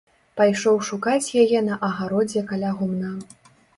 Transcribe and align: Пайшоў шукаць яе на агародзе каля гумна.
Пайшоў 0.39 0.77
шукаць 0.87 1.33
яе 1.43 1.59
на 1.67 1.77
агародзе 1.91 2.43
каля 2.53 2.73
гумна. 2.81 3.13